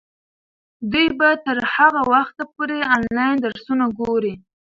[0.91, 4.33] دوی به تر هغه وخته پورې انلاین درسونه ګوري.